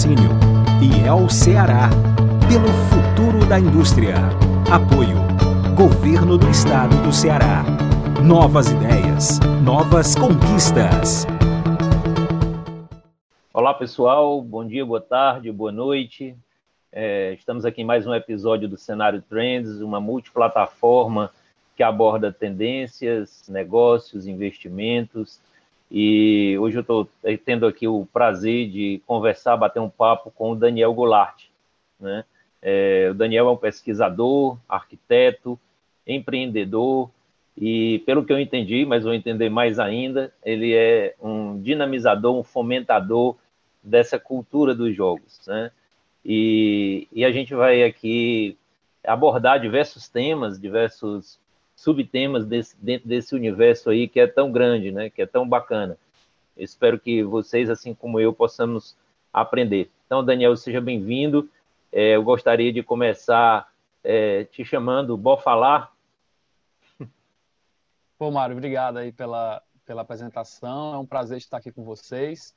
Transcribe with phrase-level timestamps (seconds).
[0.00, 0.30] Patrocínio
[0.80, 1.90] IEL Ceará.
[2.48, 4.14] Pelo futuro da indústria.
[4.70, 5.18] Apoio.
[5.76, 7.62] Governo do Estado do Ceará.
[8.24, 11.26] Novas ideias, novas conquistas.
[13.52, 16.34] Olá pessoal, bom dia, boa tarde, boa noite.
[16.90, 21.30] É, estamos aqui em mais um episódio do Cenário Trends, uma multiplataforma
[21.76, 25.40] que aborda tendências, negócios, investimentos.
[25.90, 27.08] E hoje eu estou
[27.44, 31.46] tendo aqui o prazer de conversar, bater um papo com o Daniel Goulart.
[31.98, 32.24] Né?
[32.62, 35.58] É, o Daniel é um pesquisador, arquiteto,
[36.06, 37.10] empreendedor,
[37.56, 42.44] e pelo que eu entendi, mas vou entender mais ainda, ele é um dinamizador, um
[42.44, 43.36] fomentador
[43.82, 45.40] dessa cultura dos jogos.
[45.46, 45.70] Né?
[46.24, 48.56] E, e a gente vai aqui
[49.04, 51.38] abordar diversos temas, diversos
[51.80, 55.08] subtemas desse, dentro desse universo aí que é tão grande, né?
[55.08, 55.96] Que é tão bacana.
[56.54, 58.94] Espero que vocês, assim como eu, possamos
[59.32, 59.90] aprender.
[60.04, 61.48] Então, Daniel, seja bem-vindo.
[61.90, 63.72] É, eu gostaria de começar
[64.04, 65.90] é, te chamando Bom Falar.
[68.18, 70.92] Pô, Mário, obrigado aí pela, pela apresentação.
[70.92, 72.54] É um prazer estar aqui com vocês.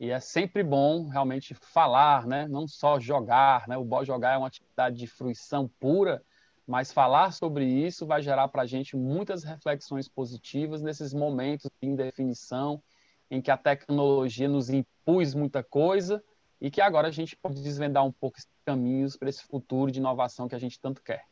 [0.00, 2.48] E é sempre bom realmente falar, né?
[2.48, 3.76] Não só jogar, né?
[3.76, 6.20] O bom jogar é uma atividade de fruição pura,
[6.66, 11.88] mas falar sobre isso vai gerar para a gente muitas reflexões positivas nesses momentos de
[11.88, 12.82] indefinição,
[13.30, 16.22] em que a tecnologia nos impôs muita coisa
[16.60, 19.98] e que agora a gente pode desvendar um pouco esses caminhos para esse futuro de
[19.98, 21.24] inovação que a gente tanto quer.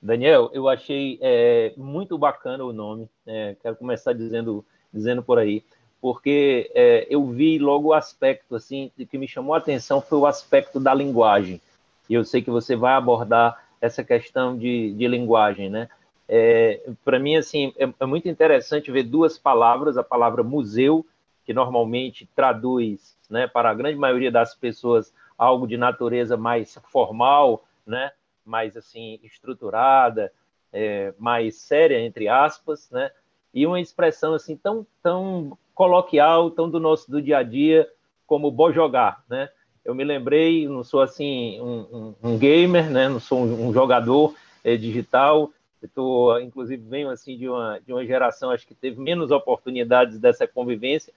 [0.00, 3.10] Daniel, eu achei é, muito bacana o nome.
[3.26, 5.64] É, quero começar dizendo, dizendo por aí,
[6.00, 10.26] porque é, eu vi logo o aspecto assim que me chamou a atenção foi o
[10.26, 11.60] aspecto da linguagem.
[12.08, 15.88] E eu sei que você vai abordar essa questão de, de linguagem, né?
[16.28, 21.06] É, para mim, assim, é, é, muito interessante ver duas palavras, a palavra museu,
[21.44, 27.64] que normalmente traduz, né, para a grande maioria das pessoas, algo de natureza mais formal,
[27.86, 28.10] né,
[28.44, 30.32] mais, assim, estruturada,
[30.72, 33.12] é, mais séria, entre aspas, né,
[33.54, 37.88] e uma expressão, assim, tão, tão coloquial, tão do nosso do dia a dia,
[38.26, 39.48] como bom jogar, né,
[39.86, 43.08] eu me lembrei, não sou assim um, um, um gamer, né?
[43.08, 45.52] Não sou um, um jogador é, digital.
[45.94, 50.44] Tô, inclusive, venho assim de uma de uma geração acho que teve menos oportunidades dessa
[50.44, 51.12] convivência,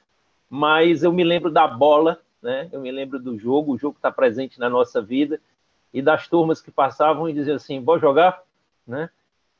[0.47, 2.69] mas eu me lembro da bola, né?
[2.71, 5.41] Eu me lembro do jogo, o jogo está presente na nossa vida
[5.91, 8.43] e das turmas que passavam e diziam assim, vou jogar,
[8.85, 9.09] né?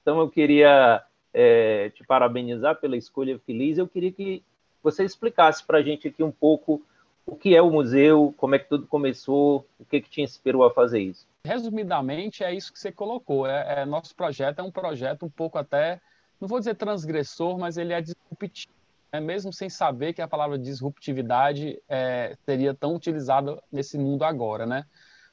[0.03, 1.03] Então eu queria
[1.33, 3.79] é, te parabenizar pela escolha feliz.
[3.79, 4.43] Eu queria que
[4.83, 6.83] você explicasse para a gente aqui um pouco
[7.29, 10.63] o que é o museu, como é que tudo começou, o que, que te inspirou
[10.63, 11.27] a fazer isso?
[11.45, 13.47] Resumidamente, é isso que você colocou.
[13.47, 16.01] É, é, nosso projeto é um projeto um pouco até,
[16.41, 18.73] não vou dizer transgressor, mas ele é disruptivo.
[19.11, 24.65] É mesmo sem saber que a palavra disruptividade é, seria tão utilizada nesse mundo agora,
[24.67, 24.85] né?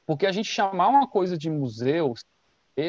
[0.07, 2.15] Porque a gente chamar uma coisa de museu,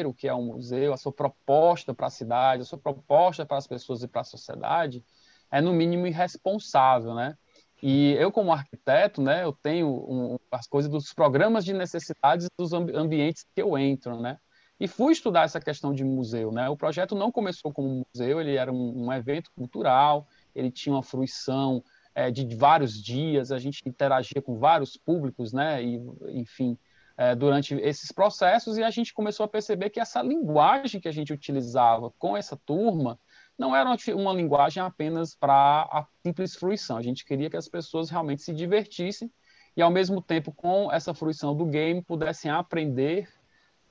[0.06, 3.56] o que é um museu, a sua proposta para a cidade, a sua proposta para
[3.56, 5.04] as pessoas e para a sociedade,
[5.50, 7.36] é no mínimo irresponsável, né?
[7.82, 12.72] E eu, como arquiteto, né, eu tenho um, as coisas dos programas de necessidades dos
[12.72, 14.36] ambientes que eu entro, né?
[14.80, 16.68] E fui estudar essa questão de museu, né?
[16.68, 21.02] O projeto não começou como museu, ele era um, um evento cultural, ele tinha uma
[21.02, 21.82] fruição
[22.14, 25.82] é, de vários dias, a gente interagia com vários públicos, né?
[25.82, 26.78] E, enfim,
[27.16, 31.12] é, durante esses processos, e a gente começou a perceber que essa linguagem que a
[31.12, 33.18] gente utilizava com essa turma
[33.58, 36.96] não era uma linguagem apenas para a simples fruição.
[36.96, 39.30] A gente queria que as pessoas realmente se divertissem
[39.76, 43.28] e, ao mesmo tempo, com essa fruição do game, pudessem aprender,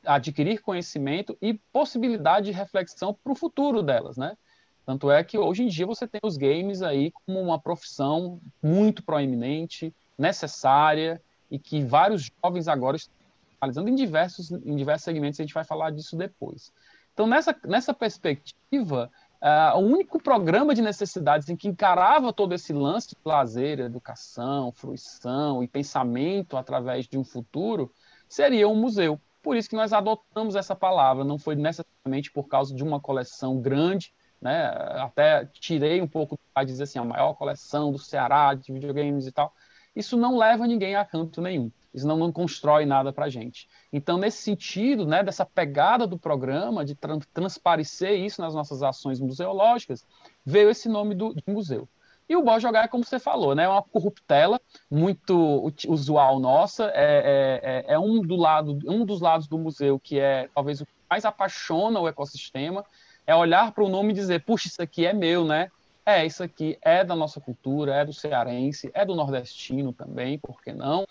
[0.06, 4.38] adquirir conhecimento e possibilidade de reflexão para o futuro delas, né?
[4.86, 9.04] Tanto é que hoje em dia você tem os games aí como uma profissão muito
[9.04, 13.14] proeminente, necessária e que vários jovens agora estão
[13.62, 16.72] realizando em diversos, em diversos segmentos, a gente vai falar disso depois.
[17.14, 19.12] Então, nessa, nessa perspectiva,
[19.42, 24.72] Uh, o único programa de necessidades em que encarava todo esse lance de lazer, educação,
[24.72, 27.94] fruição e pensamento através de um futuro
[28.28, 29.20] seria um museu.
[29.44, 33.62] Por isso que nós adotamos essa palavra, não foi necessariamente por causa de uma coleção
[33.62, 34.68] grande, né?
[35.00, 39.32] até tirei um pouco a dizer assim, a maior coleção do Ceará de videogames e
[39.32, 39.54] tal.
[39.98, 43.68] Isso não leva ninguém a canto nenhum isso não, não constrói nada para a gente.
[43.92, 49.20] Então, nesse sentido, né, dessa pegada do programa, de tra transparecer isso nas nossas ações
[49.20, 50.06] museológicas,
[50.46, 51.90] veio esse nome do, de museu.
[52.30, 54.62] E o Bom Jogar, como você falou, né, é uma corruptela
[54.92, 59.98] muito usual nossa, é, é, é, é um, do lado, um dos lados do museu
[59.98, 62.86] que é talvez o que mais apaixona o ecossistema,
[63.26, 65.70] é olhar para o nome e dizer, puxa, isso aqui é meu, né?
[66.08, 70.62] É, isso aqui é da nossa cultura, é do cearense, é do nordestino também, por
[70.62, 71.06] que não?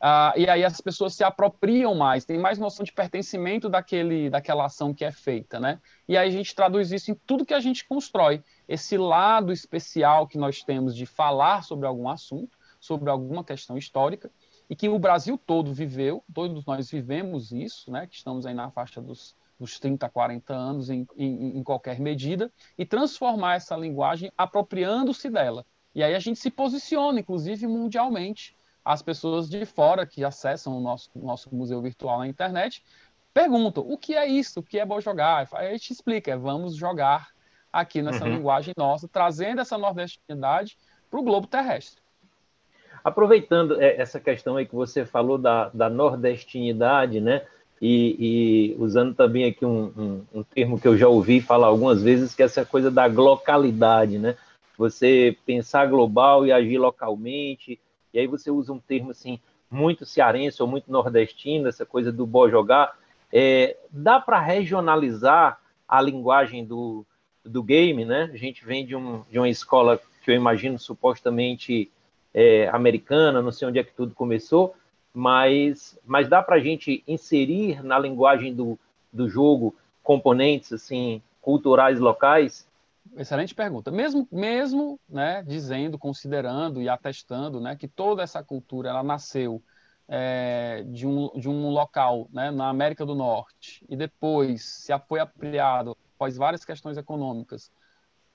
[0.00, 4.66] Ah, e aí as pessoas se apropriam mais, tem mais noção de pertencimento daquele, daquela
[4.66, 5.80] ação que é feita, né?
[6.06, 8.40] E aí a gente traduz isso em tudo que a gente constrói.
[8.68, 14.30] Esse lado especial que nós temos de falar sobre algum assunto, sobre alguma questão histórica,
[14.70, 18.06] e que o Brasil todo viveu, todos nós vivemos isso, né?
[18.06, 22.50] Que estamos aí na faixa dos, dos 30, 40 anos em, em, em qualquer medida,
[22.76, 25.64] e transformar essa linguagem apropriando-se dela.
[25.94, 28.54] E aí a gente se posiciona, inclusive mundialmente,
[28.84, 32.84] as pessoas de fora que acessam o nosso, nosso museu virtual na internet
[33.36, 35.46] perguntam o que é isso, o que é bom jogar.
[35.52, 37.28] Aí a gente explica, é, vamos jogar
[37.70, 38.36] aqui nessa uhum.
[38.36, 40.78] linguagem nossa, trazendo essa nordestinidade
[41.10, 42.00] para o globo terrestre.
[43.04, 47.46] Aproveitando é, essa questão aí que você falou da, da nordestinidade, né?
[47.80, 52.02] E, e usando também aqui um, um, um, termo que eu já ouvi falar algumas
[52.02, 54.36] vezes, que é essa coisa da localidade, né?
[54.78, 57.78] Você pensar global e agir localmente,
[58.12, 59.38] e aí você usa um termo assim
[59.70, 62.96] muito cearense ou muito nordestino, essa coisa do bom jogar.
[63.32, 67.04] É, dá para regionalizar a linguagem do,
[67.44, 68.30] do game, né?
[68.32, 71.90] A gente vem de, um, de uma escola que eu imagino supostamente
[72.32, 74.74] é, americana, não sei onde é que tudo começou,
[75.18, 78.78] mas, mas dá para a gente inserir na linguagem do,
[79.10, 82.68] do jogo componentes assim culturais locais
[83.16, 83.90] Excelente pergunta.
[83.90, 89.62] Mesmo, mesmo né, dizendo, considerando e atestando né, que toda essa cultura ela nasceu
[90.08, 95.20] é, de, um, de um local né, na América do Norte e depois se foi
[95.20, 97.70] apropriado após várias questões econômicas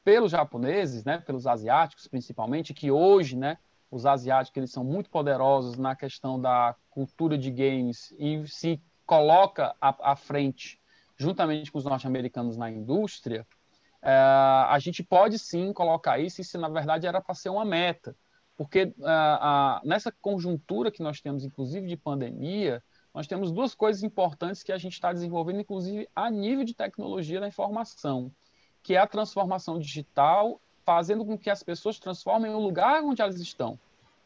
[0.03, 3.57] pelos japoneses, né, pelos asiáticos principalmente, que hoje né,
[3.91, 9.75] os asiáticos eles são muito poderosos na questão da cultura de games e se coloca
[9.79, 10.81] à, à frente
[11.21, 13.45] juntamente com os norte-americanos na indústria,
[14.01, 18.15] é, a gente pode sim colocar isso, se na verdade era para ser uma meta,
[18.57, 22.83] porque é, nessa conjuntura que nós temos, inclusive de pandemia,
[23.13, 27.39] nós temos duas coisas importantes que a gente está desenvolvendo, inclusive a nível de tecnologia
[27.39, 28.31] da informação,
[28.81, 30.59] que é a transformação digital,
[30.95, 33.79] fazendo com que as pessoas transformem o lugar onde elas estão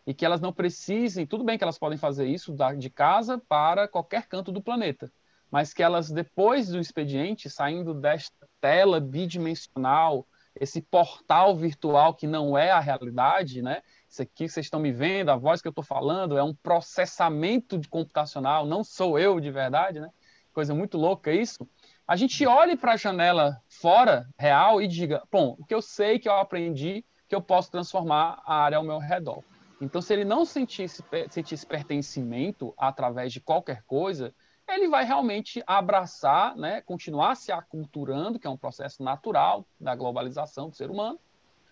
[0.06, 3.88] e que elas não precisem, tudo bem que elas podem fazer isso de casa para
[3.88, 5.12] qualquer canto do planeta,
[5.52, 10.26] mas que elas, depois do expediente, saindo desta tela bidimensional,
[10.60, 13.84] esse portal virtual que não é a realidade, né?
[14.10, 17.78] Isso aqui vocês estão me vendo, a voz que eu estou falando é um processamento
[17.78, 20.10] de computacional, não sou eu de verdade, né?
[20.52, 21.68] Coisa muito louca isso.
[22.08, 26.20] A gente olhe para a janela fora, real, e diga: bom, o que eu sei
[26.20, 29.44] que eu aprendi, que eu posso transformar a área ao meu redor.
[29.82, 34.34] Então, se ele não sentisse, sentisse pertencimento através de qualquer coisa,
[34.68, 40.70] ele vai realmente abraçar, né, continuar se aculturando, que é um processo natural da globalização
[40.70, 41.20] do ser humano,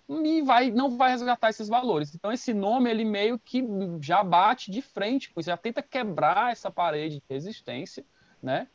[0.09, 2.13] e vai, não vai resgatar esses valores.
[2.13, 3.63] Então, esse nome, ele meio que
[4.01, 8.05] já bate de frente já tenta quebrar essa parede de resistência,
[8.41, 8.67] né?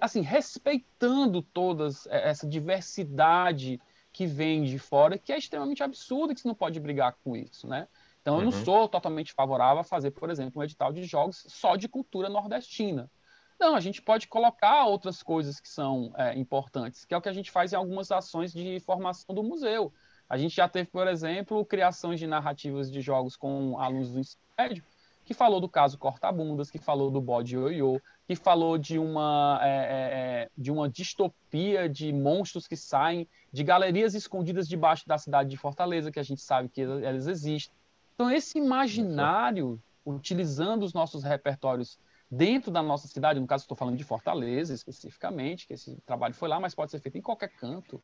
[0.00, 3.80] Assim, respeitando toda essa diversidade
[4.12, 7.66] que vem de fora, que é extremamente absurda, que você não pode brigar com isso,
[7.68, 7.86] né?
[8.20, 8.64] Então, eu não uhum.
[8.64, 13.10] sou totalmente favorável a fazer, por exemplo, um edital de jogos só de cultura nordestina.
[13.58, 17.28] Não, a gente pode colocar outras coisas que são é, importantes, que é o que
[17.28, 19.92] a gente faz em algumas ações de formação do museu.
[20.28, 24.42] A gente já teve, por exemplo, criações de narrativas de jogos com alunos do ensino
[24.56, 24.84] médio,
[25.28, 29.68] que falou do caso Cortabundas, que falou do bode ioiô, que falou de uma, é,
[29.68, 35.50] é, é, de uma distopia de monstros que saem de galerias escondidas debaixo da cidade
[35.50, 37.76] de Fortaleza, que a gente sabe que elas existem.
[38.14, 41.98] Então, esse imaginário, utilizando os nossos repertórios
[42.30, 46.48] dentro da nossa cidade, no caso estou falando de Fortaleza especificamente, que esse trabalho foi
[46.48, 48.02] lá, mas pode ser feito em qualquer canto.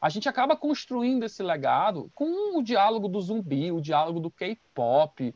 [0.00, 5.32] A gente acaba construindo esse legado com o diálogo do zumbi, o diálogo do K-pop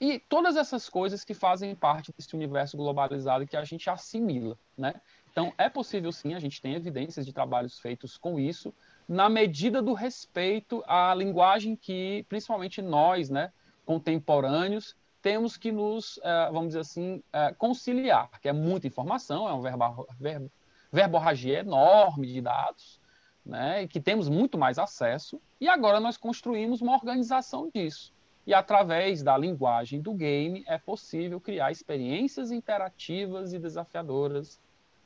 [0.00, 4.94] e todas essas coisas que fazem parte desse universo globalizado que a gente assimila, né?
[5.30, 8.74] Então, é possível sim, a gente tem evidências de trabalhos feitos com isso,
[9.08, 13.52] na medida do respeito à linguagem que, principalmente nós, né,
[13.86, 19.52] contemporâneos, temos que nos, uh, vamos dizer assim, uh, conciliar, que é muita informação, é
[19.52, 20.50] um verbo, verbo,
[20.90, 23.00] verborragia enorme de dados,
[23.44, 28.12] né, e que temos muito mais acesso, e agora nós construímos uma organização disso.
[28.48, 34.58] E através da linguagem do game é possível criar experiências interativas e desafiadoras,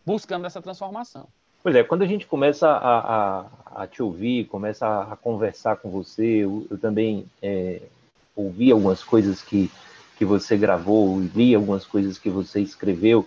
[0.06, 1.26] buscando essa transformação.
[1.61, 3.46] Pois é, quando a gente começa a, a,
[3.82, 7.82] a te ouvir, começa a, a, conversar com você, eu, eu também é,
[8.37, 9.68] ouvi algumas coisas que,
[10.16, 13.26] que você gravou, li algumas coisas que você escreveu,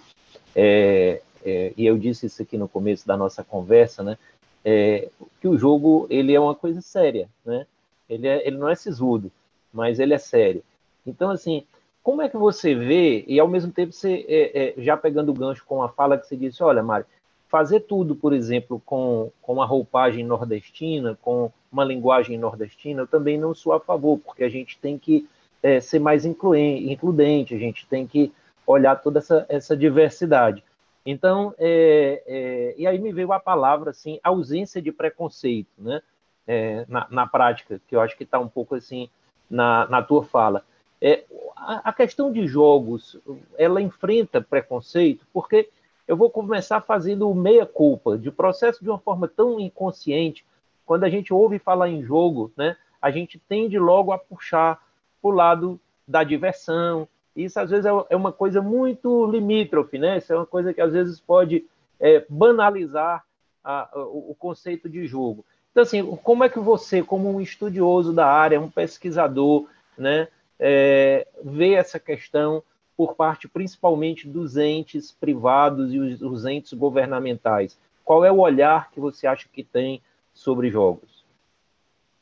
[0.55, 4.17] é, é, e eu disse isso aqui no começo da nossa conversa, né?
[4.63, 5.09] É,
[5.41, 7.67] que o jogo ele é uma coisa séria, né?
[8.09, 9.29] Ele, é, ele não é sisudo,
[9.75, 10.63] mas ele é sério.
[11.05, 11.65] Então, assim,
[12.01, 15.33] como é que você vê, e ao mesmo tempo você, é, é, já pegando o
[15.33, 17.05] gancho com a fala que você disse, olha, Mário,
[17.47, 23.37] fazer tudo, por exemplo, com, com uma roupagem nordestina, com uma linguagem nordestina, eu também
[23.37, 25.27] não sou a favor, porque a gente tem que
[25.61, 28.31] é, ser mais includente, a gente tem que
[28.67, 30.63] olhar toda essa, essa diversidade.
[31.05, 36.01] Então, é, é, e aí me veio a palavra, assim, ausência de preconceito, né,
[36.47, 39.09] é, na, na prática, que eu acho que está um pouco, assim,
[39.49, 40.63] na, na tua fala.
[41.01, 41.23] É,
[41.55, 43.17] a, a questão de jogos,
[43.57, 45.69] ela enfrenta preconceito, porque
[46.07, 50.45] eu vou começar fazendo meia-culpa, de processo de uma forma tão inconsciente.
[50.85, 54.79] Quando a gente ouve falar em jogo, né, a gente tende logo a puxar
[55.21, 57.07] para o lado da diversão.
[57.35, 60.17] Isso, às vezes, é, é uma coisa muito limítrofe, né?
[60.17, 61.65] Isso é uma coisa que, às vezes, pode
[61.99, 63.25] é, banalizar
[63.63, 65.43] a, o, o conceito de jogo.
[65.75, 69.67] Então, assim, como é que você, como um estudioso da área, um pesquisador,
[69.97, 72.63] né, é, vê essa questão
[72.95, 77.77] por parte principalmente dos entes privados e os, os, entes governamentais?
[78.05, 80.01] Qual é o olhar que você acha que tem
[80.33, 81.25] sobre jogos?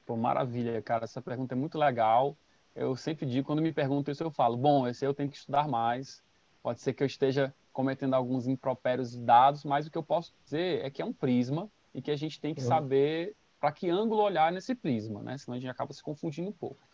[0.03, 1.03] Pô, maravilha, cara.
[1.03, 2.35] Essa pergunta é muito legal.
[2.75, 5.67] Eu sempre digo, quando me perguntam isso, eu falo: bom, esse eu tenho que estudar
[5.67, 6.23] mais.
[6.63, 10.83] Pode ser que eu esteja cometendo alguns impropérios dados, mas o que eu posso dizer
[10.83, 12.67] é que é um prisma e que a gente tem que uhum.
[12.67, 15.37] saber para que ângulo olhar nesse prisma, né?
[15.37, 16.85] Senão a gente acaba se confundindo um pouco.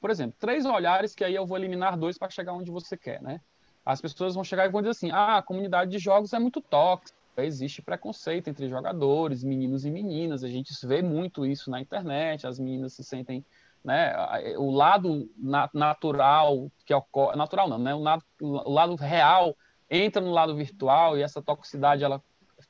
[0.00, 3.20] Por exemplo, três olhares que aí eu vou eliminar dois para chegar onde você quer,
[3.20, 3.38] né?
[3.84, 6.62] As pessoas vão chegar e vão dizer assim: ah, a comunidade de jogos é muito
[6.62, 10.42] tóxica, existe preconceito entre jogadores, meninos e meninas.
[10.42, 13.44] A gente vê muito isso na internet, as meninas se sentem.
[13.84, 14.14] Né,
[14.56, 15.30] o lado
[15.72, 19.54] natural que ocorre, natural não, né, o, lado, o lado real
[19.88, 22.20] entra no lado virtual e essa toxicidade ela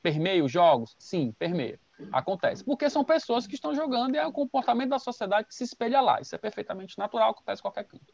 [0.03, 0.95] permeia os jogos?
[0.99, 1.79] Sim, permeia.
[2.11, 2.63] Acontece.
[2.63, 6.01] Porque são pessoas que estão jogando e é o comportamento da sociedade que se espelha
[6.01, 6.21] lá.
[6.21, 8.13] Isso é perfeitamente natural, acontece em qualquer canto.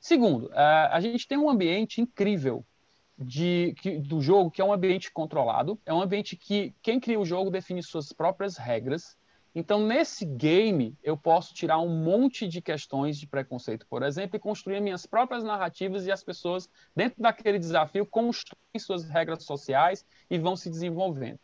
[0.00, 2.64] Segundo, é, a gente tem um ambiente incrível
[3.16, 7.20] de, que, do jogo, que é um ambiente controlado, é um ambiente que quem cria
[7.20, 9.16] o jogo define suas próprias regras.
[9.54, 14.40] Então, nesse game, eu posso tirar um monte de questões de preconceito, por exemplo, e
[14.40, 20.38] construir minhas próprias narrativas e as pessoas, dentro daquele desafio, construem suas regras sociais e
[20.38, 21.38] vão se desenvolvendo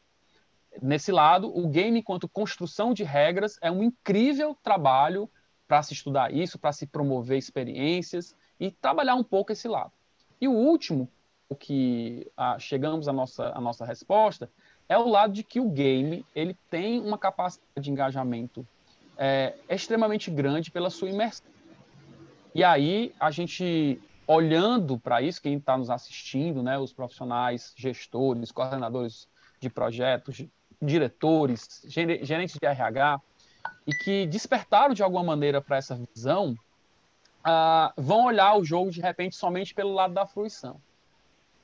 [0.80, 5.28] nesse lado, o game, enquanto construção de regras, é um incrível trabalho
[5.66, 9.92] para se estudar isso, para se promover experiências e trabalhar um pouco esse lado.
[10.40, 11.08] E o último,
[11.48, 14.50] o que ah, chegamos à nossa, à nossa resposta,
[14.88, 18.66] é o lado de que o game ele tem uma capacidade de engajamento
[19.16, 21.46] é, extremamente grande pela sua imersão.
[22.54, 28.50] E aí, a gente, olhando para isso, quem está nos assistindo, né, os profissionais, gestores,
[28.50, 29.28] coordenadores
[29.60, 30.44] de projetos,
[30.80, 33.20] diretores, gerentes de RH,
[33.86, 36.56] e que despertaram de alguma maneira para essa visão,
[37.40, 40.80] uh, vão olhar o jogo de repente somente pelo lado da fruição.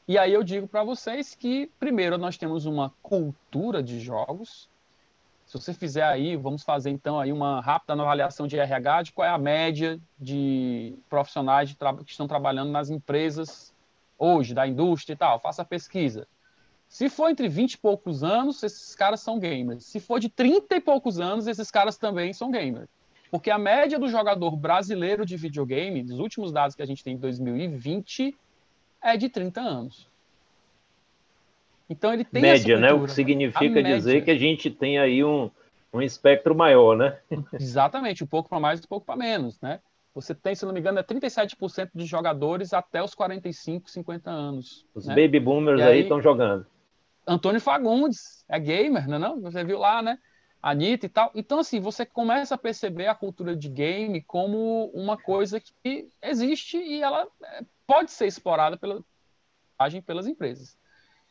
[0.06, 4.68] E aí eu digo para vocês que, primeiro, nós temos uma cultura de jogos.
[5.46, 9.26] Se você fizer aí, vamos fazer então aí uma rápida avaliação de RH de qual
[9.26, 13.72] é a média de profissionais de que estão trabalhando nas empresas
[14.18, 15.40] hoje, da indústria e tal.
[15.40, 16.26] Faça a pesquisa.
[16.94, 19.84] Se for entre 20 e poucos anos, esses caras são gamers.
[19.84, 22.88] Se for de 30 e poucos anos, esses caras também são gamers.
[23.32, 27.14] Porque a média do jogador brasileiro de videogame, dos últimos dados que a gente tem
[27.14, 28.32] em 2020,
[29.02, 30.08] é de 30 anos.
[31.90, 32.92] Então ele tem média, né?
[32.92, 35.50] O que significa dizer que a gente tem aí um,
[35.92, 37.18] um espectro maior, né?
[37.58, 39.80] Exatamente, um pouco para mais, um pouco para menos, né?
[40.14, 44.86] Você tem, se não me engano, é 37% de jogadores até os 45, 50 anos.
[44.94, 45.16] Os né?
[45.16, 46.64] baby boomers aí estão jogando.
[47.26, 49.40] Antônio Fagundes é gamer, não é não?
[49.40, 50.18] Você viu lá, né?
[50.62, 51.30] Anitta e tal.
[51.34, 56.78] Então, assim, você começa a perceber a cultura de game como uma coisa que existe
[56.78, 59.02] e ela é, pode ser explorada pela,
[60.06, 60.78] pelas empresas.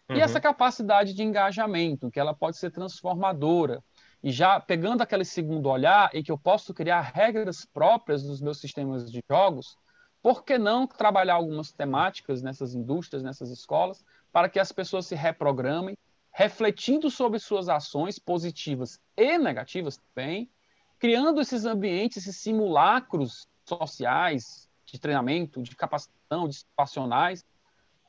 [0.10, 0.18] Uhum.
[0.18, 3.84] E essa capacidade de engajamento, que ela pode ser transformadora.
[4.22, 8.60] E já pegando aquele segundo olhar, em que eu posso criar regras próprias dos meus
[8.60, 9.78] sistemas de jogos,
[10.22, 15.14] por que não trabalhar algumas temáticas nessas indústrias, nessas escolas, para que as pessoas se
[15.14, 15.96] reprogramem,
[16.32, 20.50] refletindo sobre suas ações positivas e negativas também,
[20.98, 27.46] criando esses ambientes, esses simulacros sociais de treinamento, de capacitação, de situacionais,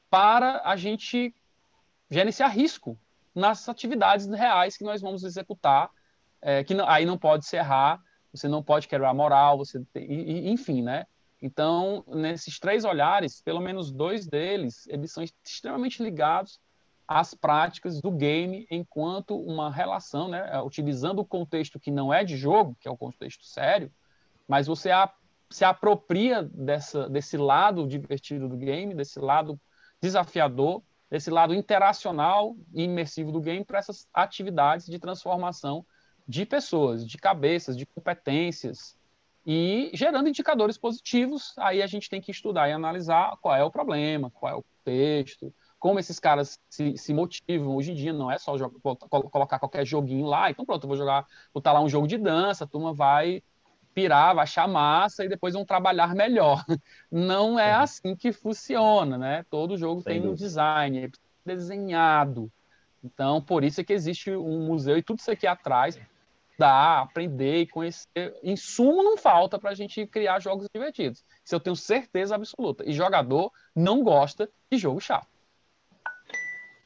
[0.08, 1.34] para a gente
[2.10, 2.98] gerenciar risco
[3.34, 5.90] nas atividades reais que nós vamos executar,
[6.40, 8.00] é, que não, aí não pode se errar,
[8.32, 11.06] você não pode quebrar a moral, você tem, enfim, né?
[11.44, 16.58] Então, nesses três olhares, pelo menos dois deles, eles são extremamente ligados
[17.06, 22.34] às práticas do game enquanto uma relação, né, utilizando o contexto que não é de
[22.34, 23.92] jogo, que é o contexto sério,
[24.48, 24.88] mas você
[25.50, 29.60] se apropria dessa, desse lado divertido do game, desse lado
[30.00, 35.84] desafiador, desse lado interacional e imersivo do game para essas atividades de transformação
[36.26, 38.96] de pessoas, de cabeças, de competências
[39.46, 41.52] e gerando indicadores positivos.
[41.58, 44.62] Aí a gente tem que estudar e analisar qual é o problema, qual é o
[44.62, 47.76] contexto, como esses caras se, se motivam.
[47.76, 50.96] Hoje em dia não é só jogar, colocar qualquer joguinho lá, então pronto, eu vou
[50.96, 53.42] jogar, botar lá um jogo de dança, a turma vai
[53.94, 56.64] pirar, vai achar massa e depois vão trabalhar melhor.
[57.10, 59.44] Não é assim que funciona, né?
[59.48, 60.32] Todo jogo Sem tem dúvida.
[60.32, 61.10] um design, é
[61.44, 62.50] desenhado.
[63.04, 66.00] Então, por isso é que existe um museu e tudo isso aqui atrás
[66.58, 68.34] dá, aprender e conhecer.
[68.42, 71.24] Insumo não falta para a gente criar jogos divertidos.
[71.44, 72.84] Isso eu tenho certeza absoluta.
[72.86, 75.26] E jogador não gosta de jogo chato.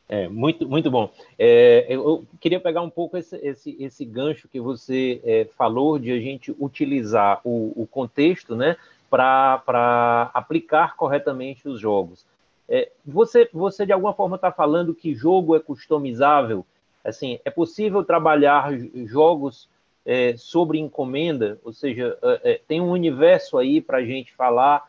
[0.09, 1.11] É, muito, muito bom.
[1.39, 6.11] É, eu queria pegar um pouco esse, esse, esse gancho que você é, falou de
[6.11, 8.77] a gente utilizar o, o contexto né,
[9.11, 12.25] para aplicar corretamente os jogos.
[12.67, 16.65] É, você, você, de alguma forma, está falando que jogo é customizável?
[17.05, 18.71] Assim, é possível trabalhar
[19.07, 19.69] jogos
[20.05, 21.59] é, sobre encomenda?
[21.65, 24.87] Ou seja, é, tem um universo aí para a gente falar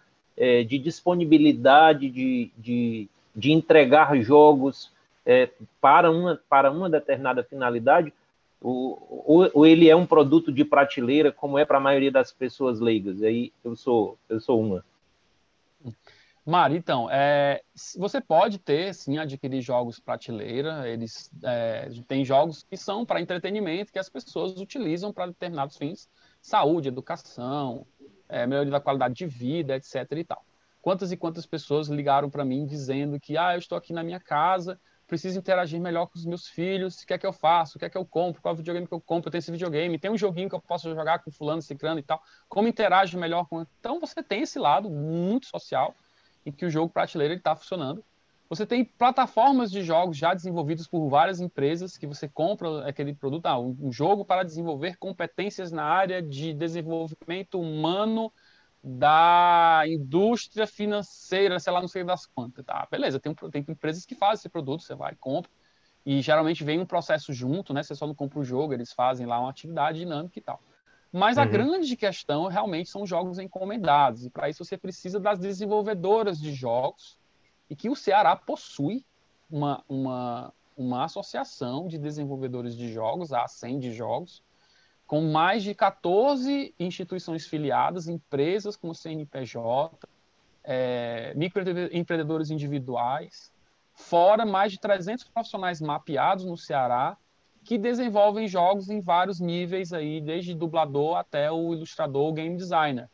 [0.65, 4.89] de disponibilidade de, de, de entregar jogos
[5.25, 5.49] é,
[5.79, 8.11] para, uma, para uma determinada finalidade,
[8.61, 12.79] ou, ou, ele é um produto de prateleira, como é para a maioria das pessoas
[12.79, 13.21] leigas.
[13.21, 14.83] Aí eu sou, eu sou uma.
[16.50, 17.62] Mari, então, é,
[17.96, 20.89] você pode ter, sim, adquirir jogos prateleira.
[20.89, 26.10] Eles é, têm jogos que são para entretenimento, que as pessoas utilizam para determinados fins,
[26.41, 27.86] saúde, educação,
[28.27, 30.12] é, melhoria da qualidade de vida, etc.
[30.13, 30.44] e tal.
[30.82, 34.20] Quantas e quantas pessoas ligaram para mim dizendo que, ah, eu estou aqui na minha
[34.20, 37.79] casa preciso interagir melhor com os meus filhos, o que é que eu faço, o
[37.79, 40.12] que é que eu compro, qual videogame que eu compro, eu tenho esse videogame, tem
[40.12, 43.66] um joguinho que eu posso jogar com fulano, ciclano e tal, como interage melhor com...
[43.79, 45.96] Então você tem esse lado muito social
[46.45, 48.03] em que o jogo prateleira está funcionando.
[48.49, 53.45] Você tem plataformas de jogos já desenvolvidos por várias empresas que você compra aquele produto,
[53.45, 58.33] ah, um jogo para desenvolver competências na área de desenvolvimento humano
[58.83, 62.65] da indústria financeira, sei lá, não sei das quantas.
[62.65, 65.51] Tá, beleza, tem, tem empresas que fazem esse produto, você vai, compra,
[66.05, 67.83] e geralmente vem um processo junto, né?
[67.83, 70.59] Você só não compra o jogo, eles fazem lá uma atividade dinâmica e tal.
[71.11, 71.43] Mas uhum.
[71.43, 76.53] a grande questão realmente são jogos encomendados, e para isso você precisa das desenvolvedoras de
[76.53, 77.17] jogos,
[77.69, 79.05] e que o Ceará possui
[79.50, 84.43] uma, uma, uma associação de desenvolvedores de jogos, a 100 de jogos,
[85.07, 90.07] com mais de 14 instituições filiadas, empresas como CNPJ,
[90.63, 93.51] é, microempreendedores individuais,
[93.91, 97.17] fora mais de 300 profissionais mapeados no Ceará,
[97.63, 103.09] que desenvolvem jogos em vários níveis aí, desde dublador até o ilustrador, o game designer.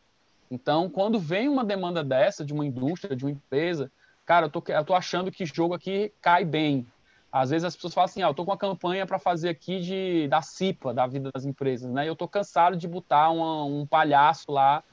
[0.49, 3.91] Então, quando vem uma demanda dessa de uma indústria, de uma empresa,
[4.25, 6.87] cara, eu tô, eu tô achando que jogo aqui cai bem.
[7.31, 9.81] Às vezes as pessoas falam assim, ah, eu tô com uma campanha para fazer aqui
[9.81, 12.07] de da CIPA, da vida das empresas, né?
[12.07, 14.83] Eu tô cansado de botar uma, um palhaço lá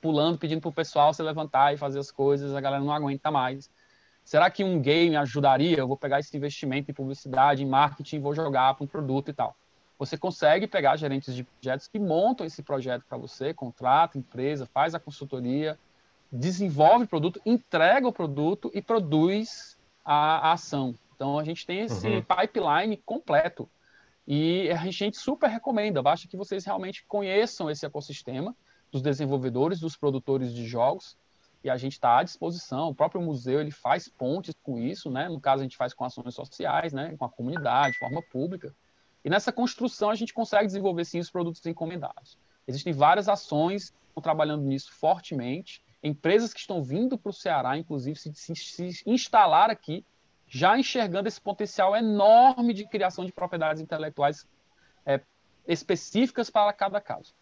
[0.00, 3.70] pulando, pedindo pro pessoal se levantar e fazer as coisas, a galera não aguenta mais.
[4.24, 5.78] Será que um game ajudaria?
[5.78, 9.32] Eu vou pegar esse investimento em publicidade, em marketing, vou jogar para um produto e
[9.32, 9.56] tal.
[9.98, 14.94] Você consegue pegar gerentes de projetos que montam esse projeto para você, contrata empresa, faz
[14.94, 15.78] a consultoria,
[16.30, 20.94] desenvolve o produto, entrega o produto e produz a, a ação.
[21.14, 22.22] Então a gente tem esse uhum.
[22.22, 23.68] pipeline completo.
[24.26, 28.56] E a gente super recomenda, basta que vocês realmente conheçam esse ecossistema
[28.90, 31.16] dos desenvolvedores, dos produtores de jogos,
[31.64, 32.88] e a gente está à disposição.
[32.88, 35.28] O próprio museu ele faz pontes com isso, né?
[35.28, 37.14] No caso a gente faz com ações sociais, né?
[37.16, 38.74] Com a comunidade, de forma pública.
[39.24, 42.38] E nessa construção a gente consegue desenvolver sim os produtos encomendados.
[42.66, 45.84] Existem várias ações que estão trabalhando nisso fortemente.
[46.02, 50.04] Empresas que estão vindo para o Ceará, inclusive, se, se, se instalar aqui
[50.48, 54.46] já enxergando esse potencial enorme de criação de propriedades intelectuais
[55.06, 55.18] é,
[55.66, 57.32] específicas para cada caso.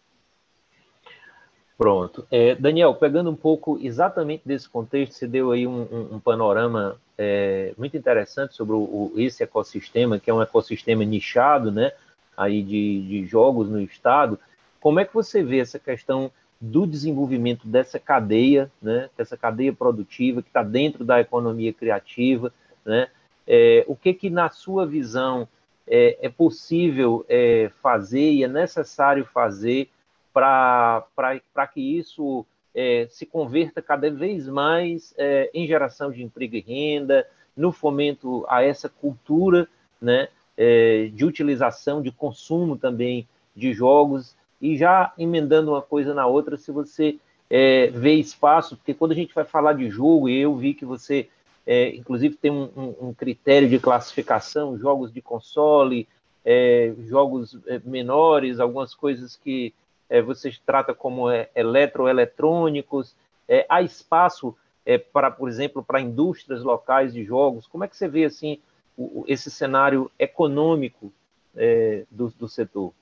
[1.81, 2.27] Pronto.
[2.29, 6.95] É, Daniel, pegando um pouco exatamente desse contexto, você deu aí um, um, um panorama
[7.17, 11.91] é, muito interessante sobre o, o, esse ecossistema, que é um ecossistema nichado, né,
[12.37, 14.37] aí de, de jogos no estado.
[14.79, 20.43] Como é que você vê essa questão do desenvolvimento dessa cadeia, né, dessa cadeia produtiva
[20.43, 22.53] que está dentro da economia criativa,
[22.85, 23.07] né?
[23.47, 25.47] É, o que que na sua visão
[25.87, 29.89] é, é possível é, fazer e é necessário fazer
[30.33, 36.61] para que isso é, se converta cada vez mais é, em geração de emprego e
[36.61, 39.67] renda, no fomento a essa cultura
[40.01, 46.25] né, é, de utilização, de consumo também de jogos, e já emendando uma coisa na
[46.25, 47.17] outra, se você
[47.49, 50.85] é, vê espaço, porque quando a gente vai falar de jogo, e eu vi que
[50.85, 51.27] você,
[51.65, 56.07] é, inclusive, tem um, um, um, critério de classificação, jogos de console,
[56.45, 59.73] é, jogos menores, algumas coisas que
[60.11, 63.15] é, você trata como é, eletroeletrônicos,
[63.47, 64.53] é, há espaço
[64.85, 67.65] é, para, por exemplo, para indústrias locais de jogos?
[67.65, 68.59] Como é que você vê assim
[68.97, 71.13] o, esse cenário econômico
[71.55, 72.93] é, do, do setor?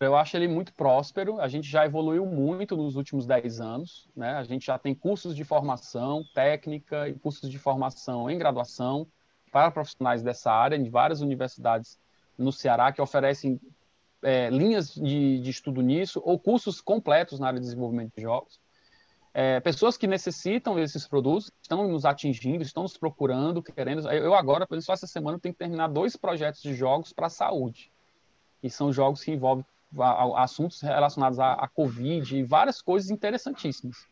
[0.00, 1.40] Eu acho ele muito próspero.
[1.40, 4.08] A gente já evoluiu muito nos últimos 10 anos.
[4.14, 4.32] Né?
[4.32, 9.06] A gente já tem cursos de formação técnica e cursos de formação em graduação
[9.52, 11.96] para profissionais dessa área, em várias universidades
[12.36, 13.60] no Ceará, que oferecem
[14.24, 18.58] é, linhas de, de, estudo nisso, ou cursos completos na área de desenvolvimento de jogos.
[19.32, 24.08] É, pessoas que necessitam desses produtos estão nos atingindo, estão nos procurando, querendo.
[24.10, 27.30] Eu agora, por só essa semana, tenho que terminar dois projetos de jogos para a
[27.30, 27.92] saúde.
[28.62, 29.64] E são jogos que envolvem
[30.36, 34.08] assuntos relacionados à, à Covid e várias coisas interessantíssimas.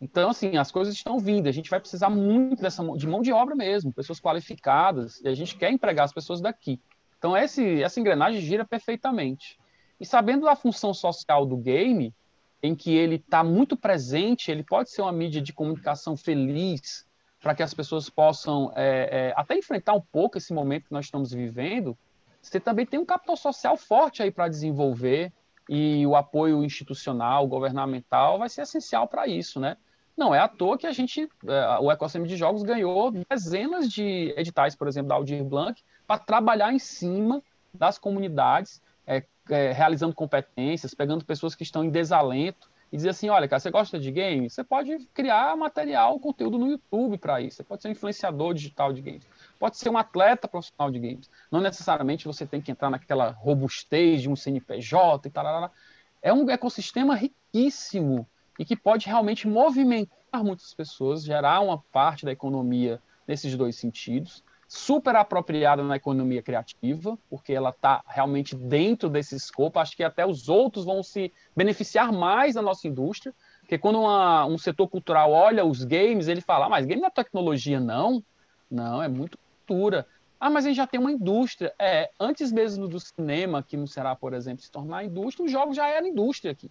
[0.00, 1.48] Então, assim, as coisas estão vindo.
[1.48, 5.34] A gente vai precisar muito dessa de mão de obra mesmo, pessoas qualificadas, e a
[5.34, 6.80] gente quer empregar as pessoas daqui.
[7.22, 9.56] Então, esse, essa engrenagem gira perfeitamente.
[10.00, 12.12] E sabendo da função social do game,
[12.60, 17.06] em que ele está muito presente, ele pode ser uma mídia de comunicação feliz,
[17.40, 21.04] para que as pessoas possam é, é, até enfrentar um pouco esse momento que nós
[21.04, 21.96] estamos vivendo,
[22.40, 25.32] você também tem um capital social forte aí para desenvolver
[25.68, 29.76] e o apoio institucional, governamental vai ser essencial para isso, né?
[30.16, 34.34] Não é à toa que a gente, é, o ecossistema de jogos ganhou dezenas de
[34.36, 35.80] editais, por exemplo, da Aldir Blanc,
[36.12, 41.88] para trabalhar em cima das comunidades, é, é, realizando competências, pegando pessoas que estão em
[41.88, 44.52] desalento e dizer assim, olha, cara, você gosta de games?
[44.52, 47.56] Você pode criar material, conteúdo no YouTube para isso.
[47.56, 49.26] Você pode ser um influenciador digital de games.
[49.58, 51.30] Pode ser um atleta profissional de games.
[51.50, 55.72] Não necessariamente você tem que entrar naquela robustez de um CNPJ e tal.
[56.20, 62.32] É um ecossistema riquíssimo e que pode realmente movimentar muitas pessoas, gerar uma parte da
[62.32, 69.36] economia nesses dois sentidos super apropriada na economia criativa, porque ela está realmente dentro desse
[69.36, 69.78] escopo.
[69.78, 74.46] Acho que até os outros vão se beneficiar mais da nossa indústria, porque quando uma,
[74.46, 78.24] um setor cultural olha os games, ele fala, ah, mas game não é tecnologia, não.
[78.70, 80.06] Não, é muito cultura.
[80.40, 81.74] Ah, mas a gente já tem uma indústria.
[81.78, 85.76] É, antes mesmo do cinema, que não será, por exemplo, se tornar indústria, os jogos
[85.76, 86.70] já era indústria aqui.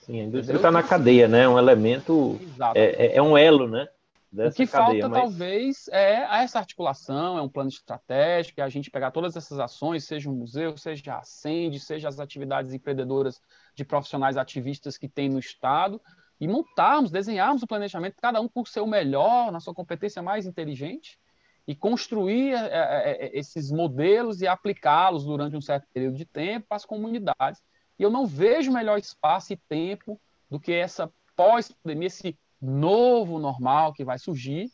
[0.00, 1.44] Sim, a indústria está na cadeia, né?
[1.44, 2.38] É um elemento,
[2.74, 3.88] é, é, é, um elo, né?
[4.36, 5.20] O que cadeia, falta, mas...
[5.20, 10.04] talvez, é essa articulação, é um plano estratégico, é a gente pegar todas essas ações,
[10.04, 13.40] seja um museu, seja a Ascende, seja as atividades empreendedoras
[13.74, 16.00] de profissionais ativistas que tem no Estado,
[16.40, 21.18] e montarmos, desenharmos o planejamento, cada um por seu melhor, na sua competência mais inteligente,
[21.66, 26.66] e construir é, é, é esses modelos e aplicá-los durante um certo período de tempo
[26.68, 27.62] para as comunidades.
[27.98, 30.20] E eu não vejo melhor espaço e tempo
[30.50, 34.70] do que essa pós-pandemia, esse novo normal que vai surgir,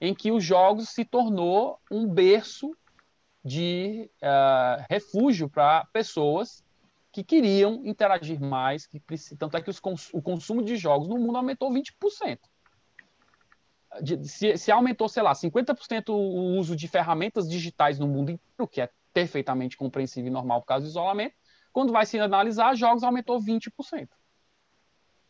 [0.00, 2.76] em que os jogos se tornou um berço
[3.44, 6.64] de uh, refúgio para pessoas
[7.12, 9.00] que queriam interagir mais, que
[9.38, 12.38] tanto é que cons o consumo de jogos no mundo aumentou 20%.
[14.00, 18.66] De, se, se, aumentou, sei lá, 50% o uso de ferramentas digitais no mundo inteiro,
[18.66, 21.34] que é perfeitamente compreensível e normal por causa do isolamento,
[21.70, 24.08] quando vai se analisar, jogos aumentou 20%.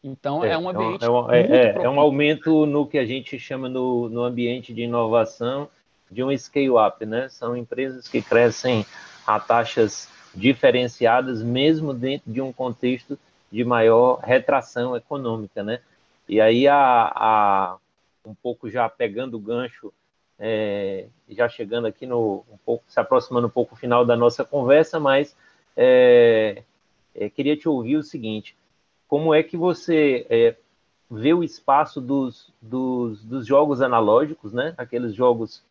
[0.03, 1.05] Então, é, é um ambiente.
[1.05, 4.75] É um, é, é, é, um aumento no que a gente chama no, no ambiente
[4.75, 5.69] de inovação
[6.11, 7.29] de um scale-up, né?
[7.29, 8.85] São empresas que crescem
[9.27, 13.19] a taxas diferenciadas, mesmo dentro de um contexto
[13.51, 15.81] de maior retração econômica, né?
[16.29, 17.77] E aí, a, a
[18.25, 19.93] um pouco já pegando o gancho,
[20.39, 24.45] é, já chegando aqui no um pouco, se aproximando um pouco do final da nossa
[24.45, 25.37] conversa, mas
[25.77, 26.63] é,
[27.15, 28.57] é, queria te ouvir o seguinte:
[29.13, 30.57] como é que você é,
[31.11, 34.73] vê o espaço dos, dos, dos, jogos analógicos, né?
[34.79, 35.63] Aqueles jogos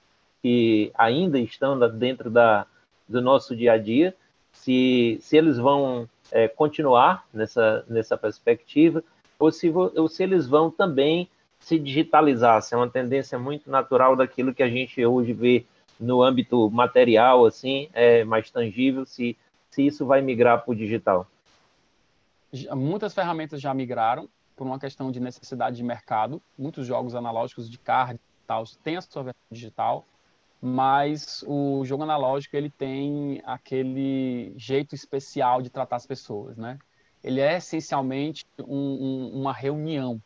[0.43, 2.67] que ainda estão dentro da,
[3.09, 4.15] do nosso dia a dia,
[4.51, 9.03] se, se eles vão é, continuar nessa, nessa perspectiva,
[9.39, 11.27] ou se, ou se eles vão também
[11.59, 15.65] se digitalizar, se é uma tendência muito natural daquilo que a gente hoje vê
[15.99, 19.35] no âmbito material, assim, é mais tangível, se,
[19.71, 21.25] se isso vai migrar para o digital
[22.75, 26.41] muitas ferramentas já migraram por uma questão de necessidade de mercado.
[26.57, 30.05] Muitos jogos analógicos de card e tal têm a sua versão digital,
[30.61, 36.77] mas o jogo analógico ele tem aquele jeito especial de tratar as pessoas, né?
[37.23, 40.21] Ele é essencialmente um, um, uma reunião,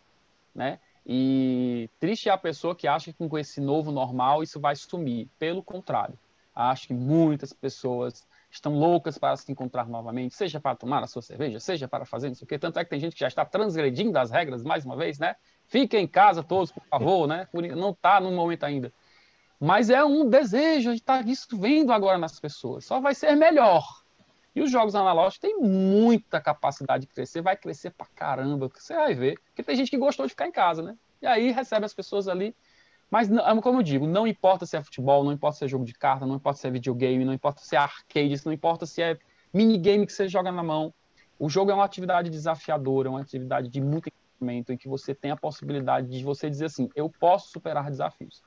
[0.54, 0.80] né?
[1.06, 5.30] E triste é a pessoa que acha que com esse novo normal isso vai sumir.
[5.38, 6.18] Pelo contrário,
[6.54, 11.22] acho que muitas pessoas estão loucas para se encontrar novamente, seja para tomar a sua
[11.22, 12.58] cerveja, seja para fazer não sei o quê.
[12.60, 15.36] Tanto é que tem gente que já está transgredindo as regras mais uma vez, né?
[15.68, 17.48] Fiquem em casa todos, por favor, né?
[17.76, 18.94] Não está no momento ainda.
[19.60, 22.86] Mas é um desejo, a gente está isso vendo agora nas pessoas.
[22.86, 23.84] Só vai ser melhor.
[24.56, 29.14] E os jogos analógicos têm muita capacidade de crescer, vai crescer pra caramba, você vai
[29.14, 29.38] ver.
[29.48, 30.98] Porque tem gente que gostou de ficar em casa, né?
[31.22, 32.56] E aí recebe as pessoas ali
[33.10, 33.30] mas,
[33.62, 36.26] como eu digo, não importa se é futebol, não importa se é jogo de carta,
[36.26, 39.18] não importa se é videogame, não importa se é arcade, não importa se é
[39.54, 40.94] minigame que você joga na mão.
[41.38, 45.32] O jogo é uma atividade desafiadora, uma atividade de muito momento em que você tem
[45.32, 48.44] a possibilidade de você dizer assim, eu posso superar desafios.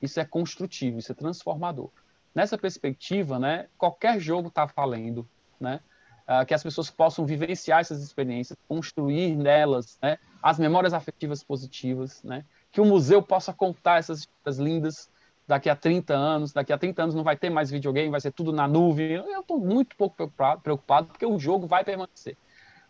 [0.00, 1.90] Isso é construtivo, isso é transformador.
[2.34, 5.80] Nessa perspectiva, né, qualquer jogo está valendo, né?
[6.28, 12.22] Uh, que as pessoas possam vivenciar essas experiências, construir nelas né, as memórias afetivas positivas,
[12.22, 12.44] né?
[12.72, 15.10] Que o museu possa contar essas histórias lindas
[15.46, 16.52] daqui a 30 anos.
[16.52, 19.12] Daqui a 30 anos não vai ter mais videogame, vai ser tudo na nuvem.
[19.12, 22.36] Eu estou muito pouco preocupado, preocupado, porque o jogo vai permanecer.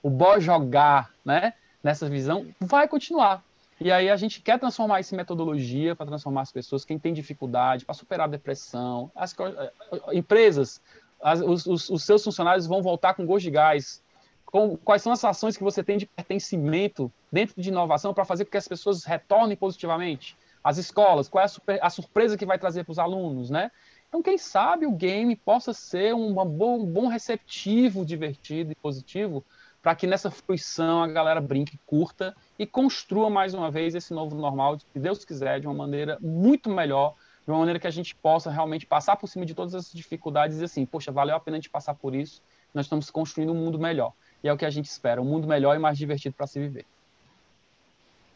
[0.02, 3.42] O bom jogar, né, nessa visão, vai continuar.
[3.80, 7.14] E aí a gente quer transformar isso em metodologia para transformar as pessoas, quem tem
[7.14, 9.10] dificuldade, para superar a depressão.
[9.16, 9.72] As eh,
[10.12, 10.82] empresas,
[11.22, 14.02] as, os, os seus funcionários vão voltar com gosto de gás,
[14.50, 18.44] com, quais são as ações que você tem de pertencimento dentro de inovação para fazer
[18.44, 20.36] com que as pessoas retornem positivamente?
[20.62, 23.70] As escolas, qual é a, super, a surpresa que vai trazer para os alunos, né?
[24.08, 29.44] Então, quem sabe o game possa ser um bom, um bom receptivo, divertido e positivo
[29.80, 34.36] para que nessa fruição a galera brinque, curta e construa mais uma vez esse novo
[34.36, 38.14] normal, se Deus quiser, de uma maneira muito melhor, de uma maneira que a gente
[38.14, 41.56] possa realmente passar por cima de todas essas dificuldades e assim, poxa, valeu a pena
[41.56, 42.42] a gente passar por isso,
[42.74, 45.46] nós estamos construindo um mundo melhor e é o que a gente espera, um mundo
[45.46, 46.84] melhor e mais divertido para se viver.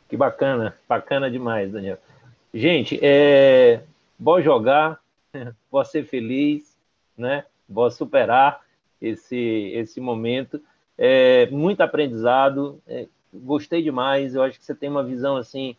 [0.09, 1.99] Que bacana, bacana demais, Daniel.
[2.53, 3.83] Gente, é
[4.19, 5.01] bom jogar,
[5.71, 6.77] bom ser feliz,
[7.17, 7.45] né?
[7.69, 8.61] Bom superar
[9.01, 10.61] esse esse momento.
[10.97, 14.35] É, muito aprendizado, é, gostei demais.
[14.35, 15.75] Eu acho que você tem uma visão assim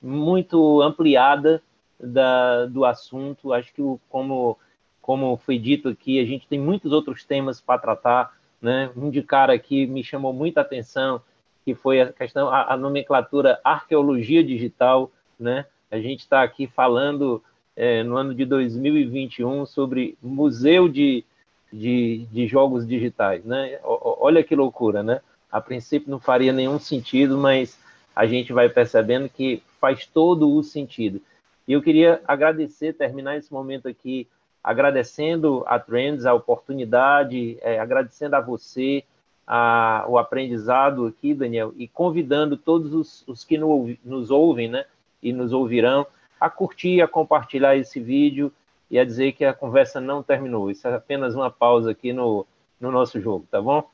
[0.00, 1.62] muito ampliada
[1.98, 3.52] da, do assunto.
[3.52, 4.58] Acho que como
[5.00, 8.32] como foi dito aqui, a gente tem muitos outros temas para tratar
[8.64, 8.90] né?
[8.96, 11.20] Um de cara que me chamou muita atenção,
[11.66, 15.66] que foi a questão, a, a nomenclatura arqueologia digital, né?
[15.90, 17.44] A gente está aqui falando
[17.76, 21.22] é, no ano de 2021 sobre museu de,
[21.70, 23.78] de, de jogos digitais, né?
[23.84, 25.20] O, olha que loucura, né?
[25.52, 27.78] A princípio não faria nenhum sentido, mas
[28.16, 31.20] a gente vai percebendo que faz todo o sentido.
[31.68, 34.26] E eu queria agradecer, terminar esse momento aqui
[34.64, 39.04] agradecendo a Trends a oportunidade, é, agradecendo a você
[39.46, 44.86] a, o aprendizado aqui, Daniel, e convidando todos os, os que no, nos ouvem, né,
[45.22, 46.06] e nos ouvirão,
[46.40, 48.50] a curtir, a compartilhar esse vídeo
[48.90, 50.70] e a dizer que a conversa não terminou.
[50.70, 52.46] Isso é apenas uma pausa aqui no,
[52.80, 53.86] no nosso jogo, tá bom?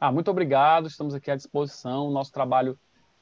[0.00, 2.10] Ah, muito obrigado, estamos aqui à disposição.
[2.10, 2.78] Nosso trabalho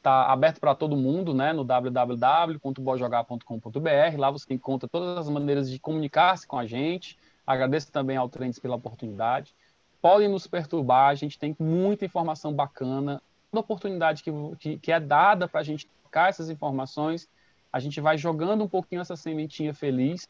[0.06, 4.16] está aberto para todo mundo, né, no www.bojogar.com.br.
[4.16, 7.18] Lá você encontra todas as maneiras de comunicar-se com a gente.
[7.44, 9.52] Agradeço também ao Trends pela oportunidade.
[10.00, 13.20] Podem nos perturbar, a gente tem muita informação bacana.
[13.50, 17.28] Toda oportunidade que, que, que é dada para a gente trocar essas informações,
[17.72, 20.28] a gente vai jogando um pouquinho essa sementinha feliz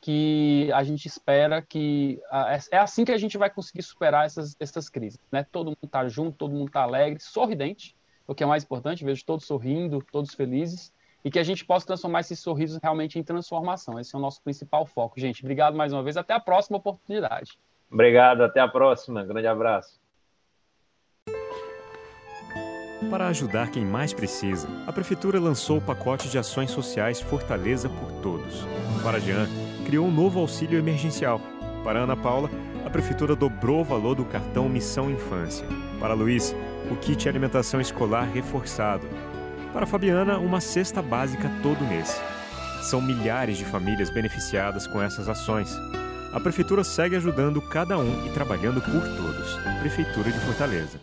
[0.00, 4.56] que a gente espera que é, é assim que a gente vai conseguir superar essas,
[4.58, 5.44] essas crises, né?
[5.50, 7.94] Todo mundo está junto, todo mundo está alegre, sorridente,
[8.28, 10.92] o que é mais importante, vejo todos sorrindo, todos felizes,
[11.24, 13.98] e que a gente possa transformar esses sorrisos realmente em transformação.
[13.98, 15.18] Esse é o nosso principal foco.
[15.18, 16.16] Gente, obrigado mais uma vez.
[16.16, 17.58] Até a próxima oportunidade.
[17.90, 19.24] Obrigado, até a próxima.
[19.24, 19.98] Grande abraço.
[23.10, 28.12] Para ajudar quem mais precisa, a Prefeitura lançou o pacote de ações sociais Fortaleza por
[28.20, 28.64] Todos.
[29.02, 29.46] Para Jean,
[29.86, 31.40] criou um novo auxílio emergencial.
[31.84, 32.50] Para Ana Paula,
[32.84, 35.66] a Prefeitura dobrou o valor do cartão Missão Infância.
[36.00, 36.54] Para Luiz,
[36.90, 39.06] o kit alimentação escolar reforçado.
[39.72, 42.20] Para Fabiana, uma cesta básica todo mês.
[42.82, 45.70] São milhares de famílias beneficiadas com essas ações.
[46.32, 49.54] A Prefeitura segue ajudando cada um e trabalhando por todos.
[49.80, 50.98] Prefeitura de Fortaleza.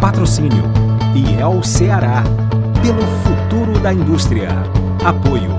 [0.00, 0.87] Patrocínio
[1.18, 2.22] IEL Ceará.
[2.80, 4.50] Pelo futuro da indústria.
[5.04, 5.50] Apoio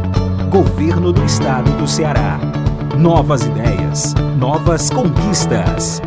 [0.50, 2.40] Governo do Estado do Ceará.
[2.98, 6.02] Novas ideias, novas conquistas.